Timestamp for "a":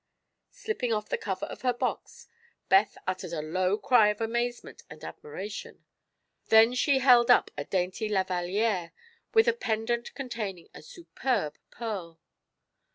3.33-3.41, 7.55-7.65, 9.47-9.53, 10.73-10.81